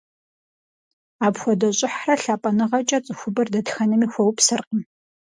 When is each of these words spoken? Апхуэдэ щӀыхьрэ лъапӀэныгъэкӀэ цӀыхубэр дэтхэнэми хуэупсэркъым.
Апхуэдэ 1.25 1.69
щӀыхьрэ 1.77 2.15
лъапӀэныгъэкӀэ 2.23 2.99
цӀыхубэр 3.05 3.47
дэтхэнэми 3.53 4.07
хуэупсэркъым. 4.13 4.81